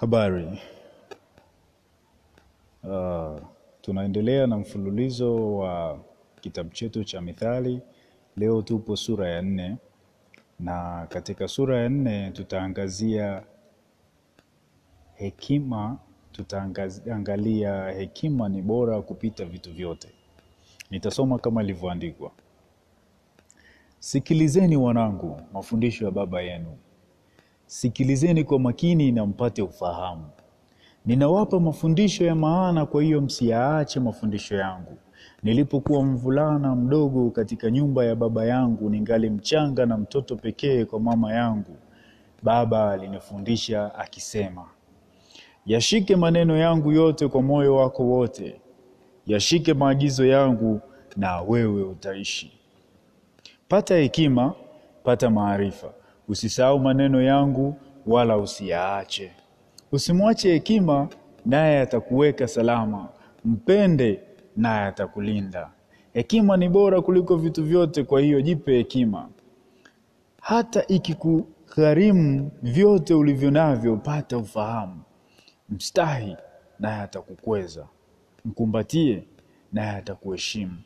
[0.00, 0.58] Habari.
[2.84, 3.40] Uh,
[3.80, 6.00] tunaendelea na mfululizo wa
[6.40, 7.80] kitabu chetu cha Mithali.
[8.36, 9.76] Leo tupo sura ya nne,
[10.60, 13.42] na katika sura ya nne tutaangazia
[15.14, 15.98] hekima.
[16.32, 20.08] Tutaangalia hekima ni bora kupita vitu vyote.
[20.90, 22.30] Nitasoma kama ilivyoandikwa:
[23.98, 26.76] Sikilizeni wanangu, mafundisho ya baba yenu,
[27.70, 30.24] sikilizeni kwa makini na mpate ufahamu.
[31.06, 34.96] Ninawapa mafundisho ya maana, kwa hiyo msiyaache mafundisho yangu.
[35.42, 41.32] Nilipokuwa mvulana mdogo katika nyumba ya baba yangu, ningali mchanga na mtoto pekee kwa mama
[41.34, 41.76] yangu,
[42.42, 44.64] baba alinifundisha akisema,
[45.66, 48.60] yashike maneno yangu yote kwa moyo wako wote,
[49.26, 50.80] yashike maagizo yangu,
[51.16, 52.52] na wewe utaishi.
[53.68, 54.54] Pata hekima,
[55.04, 55.92] pata maarifa,
[56.30, 57.76] usisahau maneno yangu,
[58.06, 59.32] wala usiyaache.
[59.92, 61.08] Usimwache hekima,
[61.46, 63.08] naye atakuweka salama,
[63.44, 64.20] mpende,
[64.56, 65.70] naye atakulinda.
[66.12, 69.28] Hekima ni bora kuliko vitu vyote, kwa hiyo jipe hekima.
[70.40, 75.00] Hata ikikugharimu vyote ulivyo navyo, pata ufahamu.
[75.68, 76.36] Mstahi,
[76.78, 77.86] naye atakukweza,
[78.44, 79.24] mkumbatie,
[79.72, 80.76] naye atakuheshimu.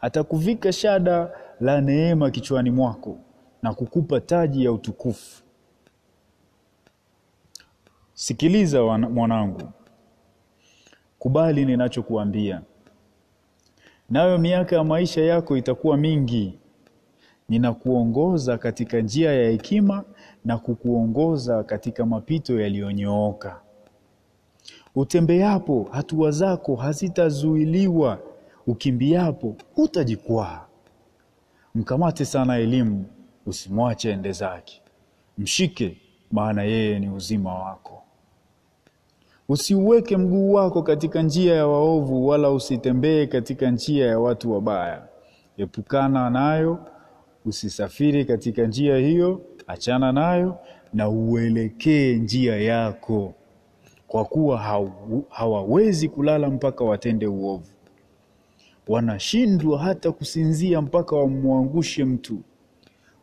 [0.00, 3.18] Atakuvika shada la neema kichwani mwako
[3.62, 5.42] na kukupa taji ya utukufu.
[8.14, 9.62] Sikiliza mwanangu,
[11.18, 12.62] kubali ninachokuambia,
[14.10, 16.58] nayo miaka ya maisha yako itakuwa mingi.
[17.48, 20.04] Ninakuongoza katika njia ya hekima
[20.44, 23.60] na kukuongoza katika mapito yaliyonyooka.
[24.94, 28.18] Utembeapo hatua zako hazitazuiliwa,
[28.66, 30.66] ukimbiapo hutajikwaa.
[31.74, 33.04] Mkamate sana elimu,
[33.48, 34.82] usimwache ende zake.
[35.38, 35.96] Mshike,
[36.32, 38.02] maana yeye ni uzima wako.
[39.48, 45.02] Usiuweke mguu wako katika njia ya waovu, wala usitembee katika njia ya watu wabaya.
[45.56, 46.78] Epukana nayo,
[47.44, 50.58] usisafiri katika njia hiyo, achana nayo
[50.94, 53.34] na uelekee njia yako,
[54.08, 54.58] kwa kuwa
[55.28, 57.70] hawawezi kulala mpaka watende uovu,
[58.88, 62.38] wanashindwa hata kusinzia mpaka wamwangushe mtu.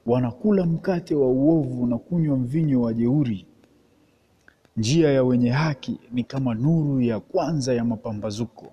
[0.06, 3.46] Wanakula mkate wa uovu na kunywa mvinyo wa jeuri.
[4.78, 8.72] Njia ya wenye haki ni kama nuru ya kwanza ya mapambazuko,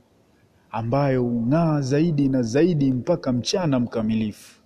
[0.70, 4.60] ambayo hung'aa zaidi na zaidi mpaka mchana mkamilifu.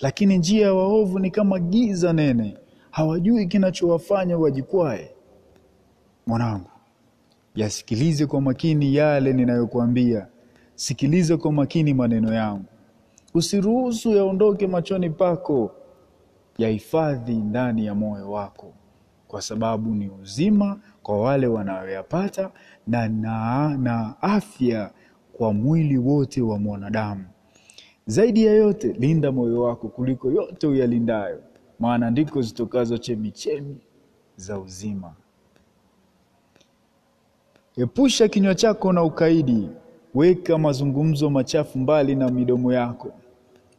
[0.00, 2.56] Lakini njia ya waovu ni kama giza nene,
[2.90, 5.10] hawajui kinachowafanya wajikwae.
[6.26, 6.70] Mwanangu,
[7.54, 10.26] yasikilize kwa makini yale ninayokuambia,
[10.74, 12.64] sikiliza kwa makini maneno yangu,
[13.34, 15.70] usiruhusu yaondoke machoni pako,
[16.58, 18.72] yahifadhi ndani ya moyo wako,
[19.28, 22.50] kwa sababu ni uzima kwa wale wanaoyapata
[22.86, 24.90] na, na, na afya
[25.32, 27.24] kwa mwili wote wa mwanadamu.
[28.06, 31.42] Zaidi ya yote, linda moyo wako kuliko yote uyalindayo,
[31.78, 33.76] maana ndiko zitokazo chemichemi
[34.36, 35.12] za uzima.
[37.76, 39.68] Epusha kinywa chako na ukaidi,
[40.14, 43.12] weka mazungumzo machafu mbali na midomo yako.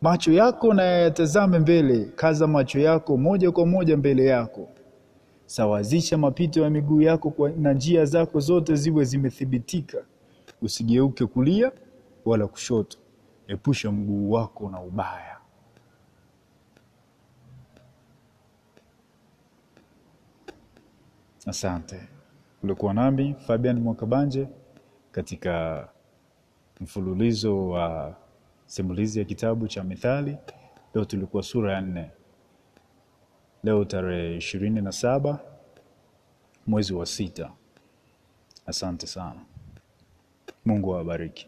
[0.02, 4.70] Macho yako na yatazame mbele, kaza macho yako moja kwa moja mbele yako.
[5.46, 9.98] Sawazisha mapito ya miguu yako kwa, na njia zako zote ziwe zimethibitika.
[10.62, 11.72] Usigeuke kulia
[12.26, 12.98] wala kushoto,
[13.48, 15.38] epusha mguu wako na ubaya.
[21.46, 22.08] Asante.
[22.64, 24.48] Ulikuwa nami Fabian Mwakabanje
[25.12, 25.88] katika
[26.82, 28.16] mfululizo wa
[28.68, 30.38] simulizi ya kitabu cha Mithali.
[30.94, 32.12] Leo tulikuwa sura ya nne.
[33.64, 35.40] Leo tarehe ishirini na saba
[36.68, 37.52] mwezi wa sita.
[38.66, 39.40] Asante sana.
[40.66, 41.48] Mungu awabariki.